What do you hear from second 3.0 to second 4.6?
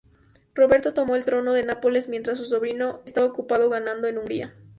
estaba ocupado ganando en Hungría.